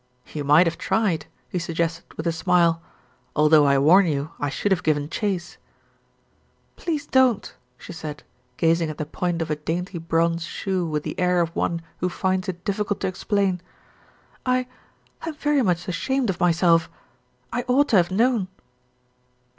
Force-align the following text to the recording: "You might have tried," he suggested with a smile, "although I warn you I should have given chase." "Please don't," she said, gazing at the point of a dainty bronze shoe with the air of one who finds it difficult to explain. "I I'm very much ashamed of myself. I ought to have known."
"You 0.33 0.43
might 0.43 0.65
have 0.65 0.79
tried," 0.79 1.27
he 1.47 1.59
suggested 1.59 2.11
with 2.17 2.25
a 2.25 2.31
smile, 2.31 2.81
"although 3.35 3.65
I 3.67 3.77
warn 3.77 4.07
you 4.07 4.31
I 4.39 4.49
should 4.49 4.71
have 4.71 4.81
given 4.81 5.11
chase." 5.11 5.57
"Please 6.75 7.05
don't," 7.05 7.53
she 7.77 7.93
said, 7.93 8.23
gazing 8.57 8.89
at 8.89 8.97
the 8.97 9.05
point 9.05 9.43
of 9.43 9.51
a 9.51 9.55
dainty 9.55 9.99
bronze 9.99 10.41
shoe 10.43 10.87
with 10.87 11.03
the 11.03 11.19
air 11.19 11.39
of 11.39 11.55
one 11.55 11.83
who 11.99 12.09
finds 12.09 12.49
it 12.49 12.65
difficult 12.65 12.99
to 13.01 13.07
explain. 13.07 13.61
"I 14.43 14.65
I'm 15.21 15.35
very 15.35 15.61
much 15.61 15.87
ashamed 15.87 16.31
of 16.31 16.39
myself. 16.39 16.89
I 17.53 17.63
ought 17.67 17.89
to 17.89 17.97
have 17.97 18.09
known." 18.09 18.47